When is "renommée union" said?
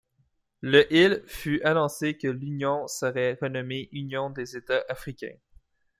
3.39-4.31